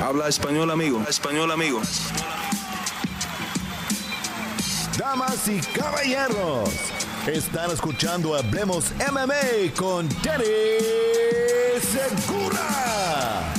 [0.00, 1.02] Habla español, amigo.
[1.08, 1.80] Español, amigo.
[4.96, 6.70] Damas y caballeros,
[7.26, 10.44] están escuchando Hablemos MMA con Danny
[11.80, 13.52] Segura.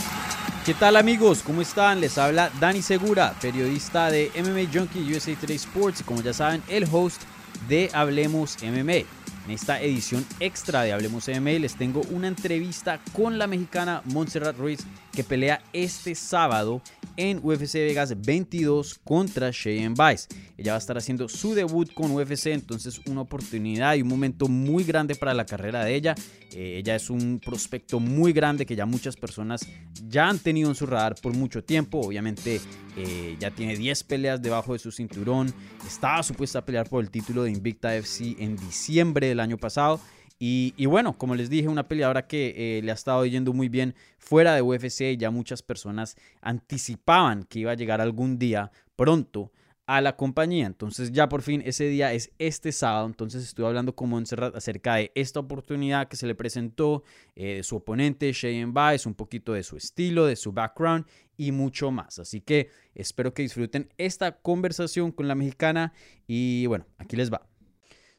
[0.65, 1.41] ¿Qué tal amigos?
[1.45, 1.99] ¿Cómo están?
[1.99, 6.63] Les habla Dani Segura, periodista de MMA Junkie USA Today Sports y como ya saben,
[6.69, 7.21] el host
[7.67, 9.18] de Hablemos MMA.
[9.49, 14.55] En esta edición extra de Hablemos MMA les tengo una entrevista con la mexicana Montserrat
[14.55, 14.81] Ruiz
[15.11, 16.83] que pelea este sábado
[17.17, 20.27] en UFC Vegas 22 contra Cheyenne Vice.
[20.57, 24.47] Ella va a estar haciendo su debut con UFC, entonces una oportunidad y un momento
[24.47, 26.15] muy grande para la carrera de ella.
[26.53, 29.61] Eh, ella es un prospecto muy grande que ya muchas personas
[30.07, 31.99] ya han tenido en su radar por mucho tiempo.
[31.99, 32.59] Obviamente
[32.97, 35.53] eh, ya tiene 10 peleas debajo de su cinturón.
[35.85, 39.99] Estaba supuesta a pelear por el título de Invicta FC en diciembre del año pasado.
[40.41, 43.93] Y, bueno, como les dije, una peleadora que eh, le ha estado yendo muy bien
[44.17, 45.17] fuera de UFC.
[45.17, 49.51] Ya muchas personas anticipaban que iba a llegar algún día pronto
[49.85, 50.67] a la compañía.
[50.67, 53.07] Entonces ya por fin ese día es este sábado.
[53.07, 57.03] Entonces estuve hablando con Montserrat acerca de esta oportunidad que se le presentó,
[57.35, 61.05] eh, de su oponente Cheyenne Vice, un poquito de su estilo, de su background
[61.35, 62.19] y mucho más.
[62.19, 65.91] Así que espero que disfruten esta conversación con la mexicana
[66.27, 67.48] y bueno, aquí les va.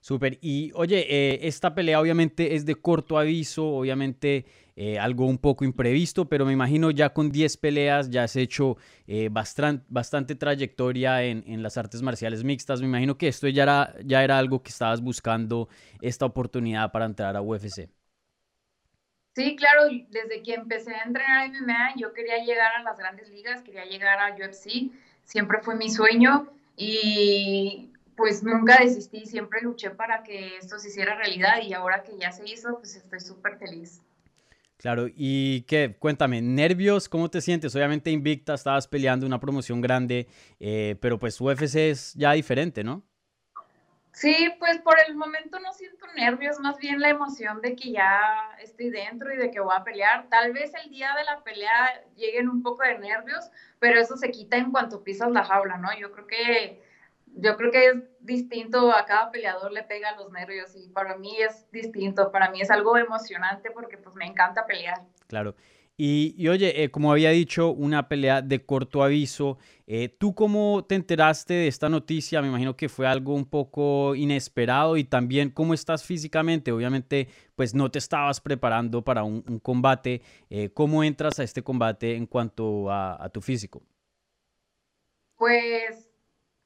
[0.01, 0.39] Súper.
[0.41, 5.63] Y oye, eh, esta pelea obviamente es de corto aviso, obviamente eh, algo un poco
[5.63, 11.45] imprevisto, pero me imagino ya con 10 peleas ya has hecho eh, bastante, trayectoria en,
[11.47, 12.81] en, las artes marciales mixtas.
[12.81, 15.69] Me imagino que esto ya era, ya era algo que estabas buscando,
[16.01, 17.91] esta oportunidad para entrar a UFC.
[19.35, 23.63] Sí, claro, desde que empecé a entrenar MMA yo quería llegar a las grandes ligas,
[23.63, 24.91] quería llegar a UFC,
[25.25, 27.90] siempre fue mi sueño y
[28.21, 32.31] pues nunca desistí, siempre luché para que esto se hiciera realidad y ahora que ya
[32.31, 34.03] se hizo, pues estoy súper feliz.
[34.77, 37.75] Claro, y qué, cuéntame, nervios, ¿cómo te sientes?
[37.75, 43.03] Obviamente invicta, estabas peleando una promoción grande, eh, pero pues UFC es ya diferente, ¿no?
[44.13, 48.21] Sí, pues por el momento no siento nervios, más bien la emoción de que ya
[48.61, 50.29] estoy dentro y de que voy a pelear.
[50.29, 53.49] Tal vez el día de la pelea lleguen un poco de nervios,
[53.79, 55.89] pero eso se quita en cuanto pisas la jaula, ¿no?
[55.99, 56.90] Yo creo que
[57.37, 61.37] yo creo que es distinto, a cada peleador le pega los nervios y para mí
[61.41, 65.03] es distinto, para mí es algo emocionante porque pues me encanta pelear.
[65.27, 65.55] Claro.
[66.03, 69.59] Y, oye, eh, como había dicho, una pelea de corto aviso.
[69.87, 72.41] Eh, ¿Tú cómo te enteraste de esta noticia?
[72.41, 76.73] Me imagino que fue algo un poco inesperado y también cómo estás físicamente.
[76.73, 80.23] Obviamente, pues no te estabas preparando para un, combate.
[80.49, 83.83] Eh, ¿Cómo entras a este combate en cuanto a, a tu físico?
[85.37, 86.10] Pues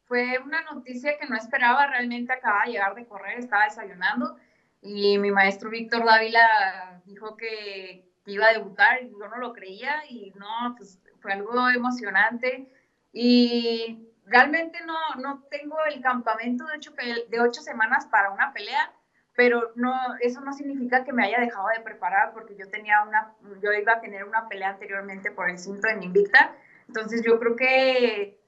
[0.06, 4.36] fue una noticia que no esperaba, realmente acaba de llegar de correr, estaba desayunando
[4.82, 10.02] y mi maestro Víctor Dávila dijo que, iba a debutar y yo no lo creía
[10.08, 12.66] y no, pues fue algo emocionante
[13.12, 16.92] y realmente no, no tengo el campamento de ocho,
[17.28, 18.92] de ocho semanas para una pelea,
[19.36, 23.34] pero no, eso no significa que me haya dejado de preparar porque yo tenía una,
[23.62, 26.56] yo iba a tener una pelea anteriormente por el cinto en Invicta,
[26.88, 28.38] entonces yo creo que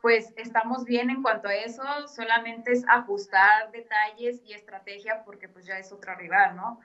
[0.00, 5.66] pues estamos bien en cuanto a eso, solamente es ajustar detalles y estrategia porque pues
[5.66, 6.80] ya es otra rival, ¿no?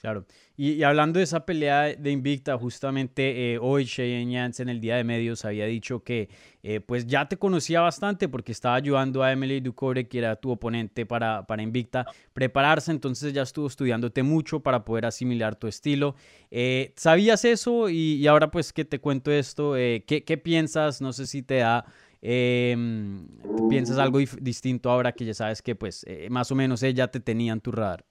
[0.00, 0.24] Claro.
[0.56, 4.96] Y, hablando de esa pelea de Invicta, justamente eh, hoy Cheyenne Yance en el día
[4.96, 6.30] de medios había dicho que
[6.62, 10.52] eh, pues ya te conocía bastante porque estaba ayudando a Emily Ducore, que era tu
[10.52, 16.14] oponente para, para Invicta, prepararse, entonces ya estuvo estudiándote mucho para poder asimilar tu estilo.
[16.50, 17.90] Eh, ¿Sabías eso?
[17.90, 21.02] Y, ahora pues que te cuento esto, ¿qué, ¿qué piensas?
[21.02, 21.84] No sé si te da
[22.22, 22.76] eh,
[23.68, 27.20] ¿Piensas algo distinto ahora que ya sabes que pues eh, más o menos ella te
[27.20, 28.04] tenía en tu radar?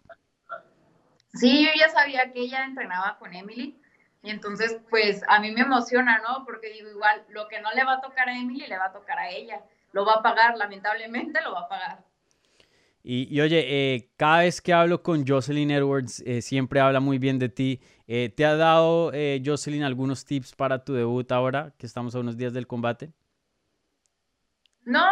[1.34, 3.80] Sí, yo ya sabía que ella entrenaba con Emily
[4.24, 6.44] y entonces pues a mí me emociona, ¿no?
[6.46, 8.94] Porque digo igual, lo que no le va a tocar a Emily le va a
[8.94, 9.62] tocar a ella.
[9.92, 12.10] Lo va a pagar, lamentablemente lo va a pagar.
[13.02, 17.40] Y, oye, eh, cada vez que hablo con Jocelyn Edwards, eh, siempre habla muy bien
[17.40, 17.82] de ti.
[18.08, 19.12] Eh, ¿Te ha dado
[19.44, 23.14] Jocelyn algunos tips para tu debut ahora, que estamos a unos días del combate?
[24.86, 25.08] No,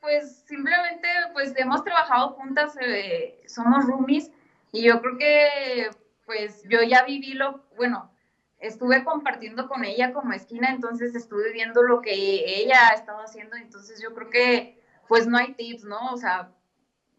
[0.00, 4.30] pues simplemente pues hemos trabajado juntas, eh, somos roomies
[4.72, 5.90] y yo creo que
[6.24, 8.10] pues yo ya viví lo, bueno,
[8.58, 13.56] estuve compartiendo con ella como esquina, entonces estuve viendo lo que ella ha estado haciendo,
[13.56, 16.12] entonces yo creo que pues no hay tips, ¿no?
[16.12, 16.52] O sea,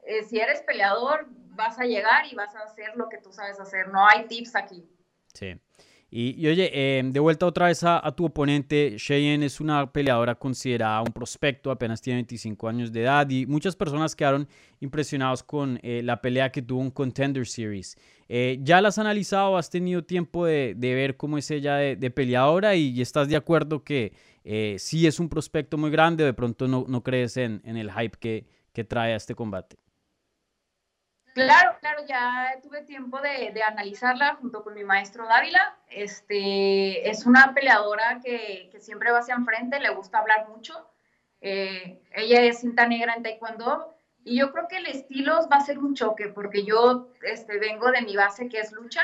[0.04, 3.60] eh, si eres peleador vas a llegar y vas a hacer lo que tú sabes
[3.60, 4.88] hacer, no hay tips aquí.
[5.34, 5.60] Sí.
[6.14, 11.02] Y, oye, em, de vuelta otra vez a, tu oponente, Cheyenne es una peleadora considerada
[11.02, 14.46] un prospecto, apenas tiene 25 años de edad y muchas personas quedaron
[14.82, 17.98] impresionados con eh, la pelea que tuvo en Contender Series.
[18.28, 19.56] Eh, ¿Ya la has analizado?
[19.56, 24.12] ¿Has tenido tiempo de, ver cómo es ella de, peleadora y, estás de acuerdo que
[24.44, 27.90] eh, sí es un prospecto muy grande o de pronto no, no crees en, el
[27.90, 29.81] hype que, que trae a este combate?
[31.34, 35.78] Claro, claro, ya tuve tiempo de, analizarla junto con mi maestro Dávila.
[35.90, 40.90] Este, es una peleadora que, siempre va hacia enfrente, le gusta hablar mucho.
[41.40, 45.66] Eh, ella es cinta negra en taekwondo y yo creo que el estilo va a
[45.66, 49.02] ser un choque porque yo este, vengo de mi base que es lucha.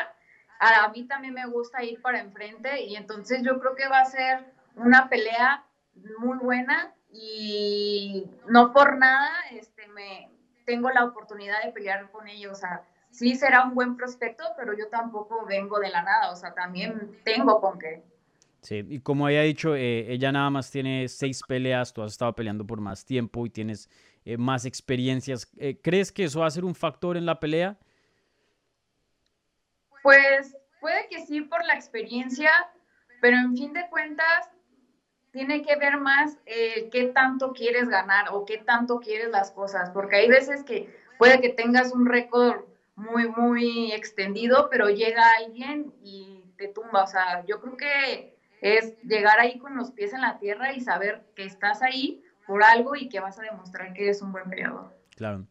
[0.60, 4.06] A mí también me gusta ir para enfrente y entonces yo creo que va a
[4.06, 5.64] ser una pelea
[6.20, 10.30] muy buena y no por nada este, me,
[10.68, 12.52] tengo la oportunidad de pelear con ellos.
[12.52, 16.30] O sea, sí será un buen prospecto, pero yo tampoco vengo de la nada.
[16.30, 18.04] O sea, también tengo con qué.
[18.62, 22.36] Sí, y como había dicho, eh, ella nada más tiene seis peleas, tú has estado
[22.36, 23.90] peleando por más tiempo y tienes
[24.26, 25.50] eh, más experiencias.
[25.58, 27.78] Eh, ¿Crees que eso va a ser un factor en la pelea?
[30.04, 32.52] Pues puede que sí por la experiencia,
[33.22, 34.50] pero en fin de cuentas
[35.32, 39.90] tiene que ver más eh, qué tanto quieres ganar o qué tanto quieres las cosas,
[39.92, 42.62] porque hay veces que puede que tengas un récord
[42.96, 47.04] muy, muy extendido, pero llega alguien y te tumba.
[47.04, 50.82] O sea, yo creo que es llegar ahí con los pies en la tierra y
[50.82, 54.50] saber que estás ahí por algo y que vas a demostrar que eres un buen
[54.50, 54.96] peleador.
[55.16, 55.46] Claro.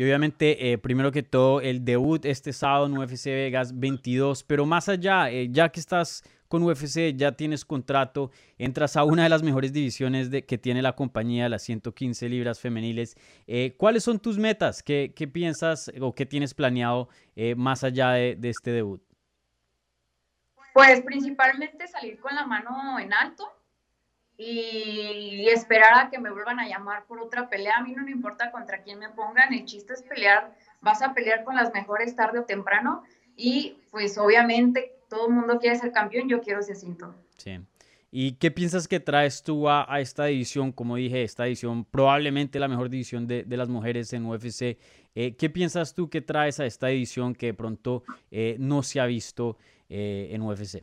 [0.00, 4.64] Y obviamente, eh, primero que todo, el debut este sábado en UFC Vegas 22, pero
[4.64, 9.28] más allá, eh, ya que estás con UFC, ya tienes contrato, entras a una de
[9.28, 13.14] las mejores divisiones de, que tiene la compañía, las 115 libras femeniles.
[13.46, 14.82] Eh, ¿Cuáles son tus metas?
[14.82, 17.10] ¿Qué, piensas o qué tienes planeado
[17.56, 19.02] más allá de, este debut?
[20.72, 23.52] Pues principalmente salir con la mano en alto
[24.42, 27.74] y esperar a que me vuelvan a llamar por otra pelea.
[27.76, 31.12] A mí no me importa contra quién me pongan, el chiste es pelear, vas a
[31.12, 33.02] pelear con las mejores tarde o temprano
[33.36, 37.14] y pues obviamente todo el mundo quiere ser campeón, yo quiero ese cinto.
[37.36, 37.60] Sí.
[38.10, 40.72] ¿Y qué piensas que traes tú a, esta división?
[40.72, 44.78] Como dije, esta división probablemente la mejor división de, las mujeres en UFC.
[45.14, 49.00] Eh, ¿Qué piensas tú que traes a esta división que de pronto eh, no se
[49.00, 49.58] ha visto
[49.90, 50.82] eh, en UFC?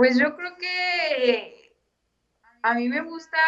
[0.00, 1.76] Pues yo creo que
[2.62, 3.38] a mí me gusta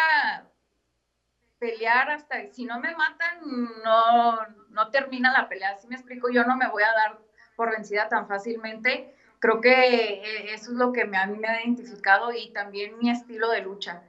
[1.57, 3.39] pelear hasta, si no me matan,
[3.83, 4.37] no,
[4.69, 5.75] no termina la pelea.
[5.77, 7.17] Si me explico, yo no me voy a dar
[7.55, 9.15] por vencida tan fácilmente.
[9.39, 13.09] Creo que eh, eso es lo que a mí me ha identificado y también mi
[13.09, 14.03] estilo de lucha.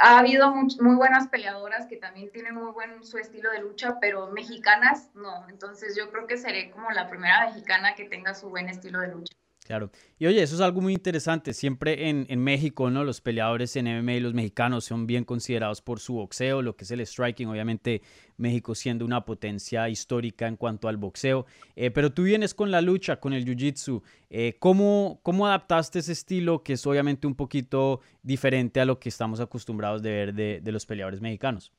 [0.00, 4.26] Ha habido muy, buenas peleadoras que también tienen muy buen su estilo de lucha, pero
[4.32, 5.48] mexicanas no.
[5.48, 9.06] Entonces yo creo que seré como la primera mexicana que tenga su buen estilo de
[9.12, 9.34] lucha.
[9.64, 9.90] Claro.
[10.18, 11.54] Y oye, eso es algo muy interesante.
[11.54, 13.02] Siempre en, México, ¿no?
[13.02, 16.90] Los peleadores en MMA, los mexicanos son bien considerados por su boxeo, lo que es
[16.90, 17.48] el striking.
[17.48, 18.02] Obviamente,
[18.36, 21.46] México siendo una potencia histórica en cuanto al boxeo.
[21.76, 24.02] Eh, pero tú vienes con la lucha, con el jiu-jitsu.
[24.28, 29.08] Eh, ¿cómo, ¿Cómo adaptaste ese estilo que es obviamente un poquito diferente a lo que
[29.08, 31.72] estamos acostumbrados de ver de, de los peleadores mexicanos?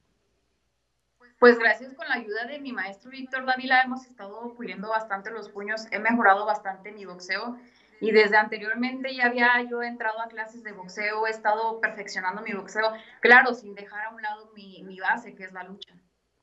[1.46, 5.50] Pues gracias con la ayuda de mi maestro Víctor Dávila hemos estado puliendo bastante los
[5.50, 7.56] puños, he mejorado bastante mi boxeo
[8.02, 12.54] y desde anteriormente ya había yo entrado a clases de boxeo, he estado perfeccionando mi
[12.54, 15.94] boxeo, claro, sin dejar a un lado mi, base, que es la lucha.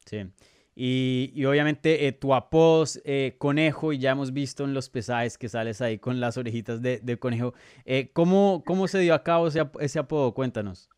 [0.06, 0.30] Sí.
[0.76, 5.48] Y, obviamente eh, tu apodo eh, conejo, y ya hemos visto en los pesajes que
[5.48, 7.54] sales ahí con las orejitas de, conejo.
[7.86, 10.32] Eh, ¿cómo, ¿Cómo se dio a cabo ese, ese apodo?
[10.32, 10.88] Cuéntanos.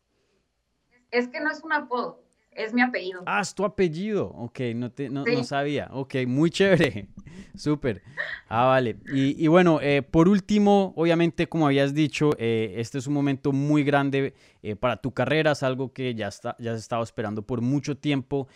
[1.09, 2.24] Es que no es un apodo,
[2.55, 3.21] es mi apellido.
[3.25, 4.27] Ah, es tu apellido.
[4.27, 5.89] Ok, no, te, no, sabía.
[5.91, 7.09] Ok, muy chévere.
[7.55, 8.01] Súper.
[8.47, 8.97] Ah, vale.
[9.13, 13.83] Y, bueno, eh, por último, obviamente, como habías dicho, eh, este es un momento muy
[13.83, 14.33] grande
[14.63, 15.51] eh, para tu carrera.
[15.51, 18.47] Es algo que ya, está, ya has estado esperando por mucho tiempo.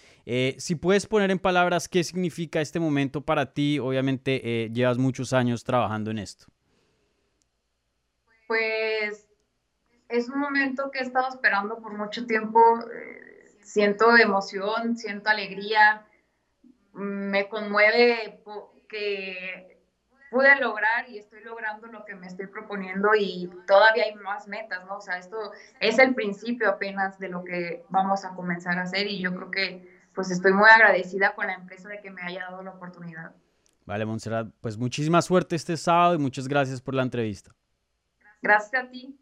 [0.57, 5.63] si puedes poner en palabras qué significa este momento para ti, obviamente llevas muchos años
[5.63, 6.45] trabajando en esto.
[8.47, 9.27] Pues
[10.07, 12.59] es un momento que he estado esperando por mucho tiempo
[13.69, 16.05] siento emoción, siento alegría,
[16.93, 18.41] me conmueve
[18.87, 19.79] que
[20.31, 24.85] pude lograr y estoy logrando lo que me estoy proponiendo y todavía hay más metas,
[24.85, 24.97] ¿no?
[24.97, 29.07] O sea, esto es el principio apenas de lo que vamos a comenzar a hacer
[29.07, 32.45] y yo creo que pues estoy muy agradecida con la empresa de que me haya
[32.45, 33.33] dado la oportunidad.
[33.85, 37.55] Vale, Montserrat, pues muchísima suerte este sábado y muchas gracias por la entrevista.
[38.41, 39.15] Gracias a ti.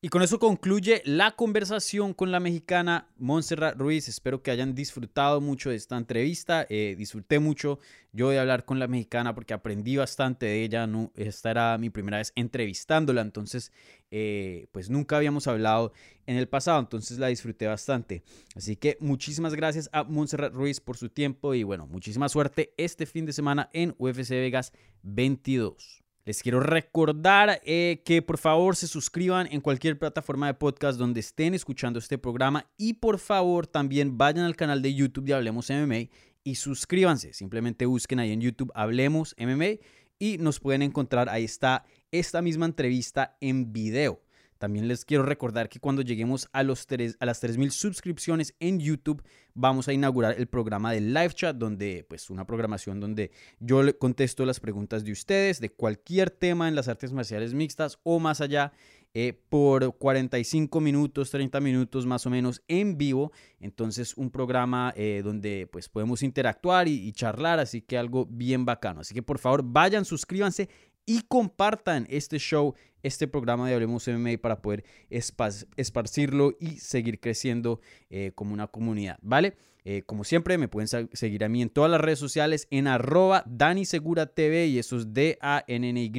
[0.00, 4.06] Y con eso concluye la conversación con la mexicana Montserrat Ruiz.
[4.06, 6.64] Espero que hayan disfrutado mucho de esta entrevista.
[6.70, 7.80] Eh, disfruté mucho
[8.12, 10.86] yo de hablar con la mexicana porque aprendí bastante de ella.
[10.86, 13.72] No, esta era mi primera vez entrevistándola, entonces
[14.12, 15.92] eh, pues nunca habíamos hablado
[16.26, 18.22] en el pasado, entonces la disfruté bastante.
[18.54, 23.04] Así que muchísimas gracias a Montserrat Ruiz por su tiempo y bueno, muchísima suerte este
[23.04, 26.04] fin de semana en UFC Vegas 22.
[26.28, 31.20] Les quiero recordar eh, que por favor se suscriban en cualquier plataforma de podcast donde
[31.20, 35.70] estén escuchando este programa y por favor también vayan al canal de YouTube de Hablemos
[35.70, 36.10] MMA
[36.44, 37.32] y suscríbanse.
[37.32, 39.80] Simplemente busquen ahí en YouTube Hablemos MMA
[40.18, 41.30] y nos pueden encontrar.
[41.30, 44.20] Ahí está esta misma entrevista en video.
[44.58, 46.86] También les quiero recordar que cuando lleguemos a, los
[47.20, 49.22] a las 3.000 suscripciones en YouTube,
[49.54, 53.96] vamos a inaugurar el programa de live chat, donde, pues, una programación donde yo le
[53.96, 58.40] contesto las preguntas de ustedes de cualquier tema en las artes marciales mixtas o más
[58.40, 58.72] allá.
[59.14, 63.32] Eh, por 45 minutos, 30 minutos más o menos en vivo.
[63.58, 68.66] Entonces un programa eh, donde pues podemos interactuar y, y, charlar, así que algo bien
[68.66, 69.00] bacano.
[69.00, 70.68] Así que por favor vayan, suscríbanse
[71.08, 77.80] y compartan este show, este programa de Hablemos MMA para poder esparcirlo y seguir creciendo
[78.10, 79.56] eh, como una comunidad, ¿vale?
[79.86, 83.42] Eh, como siempre, me pueden seguir a mí en todas las redes sociales en arroba
[83.46, 86.10] Dani Segura TV y eso es D-A-N-N-Y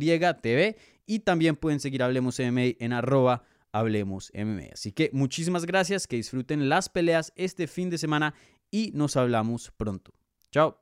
[0.41, 0.75] TV.
[1.05, 4.73] Y también pueden seguir Hablemos MMA en arroba Hablemos MMA.
[4.73, 8.33] Así que muchísimas gracias, que disfruten las peleas este fin de semana
[8.71, 10.13] y nos hablamos pronto.
[10.51, 10.81] Chao.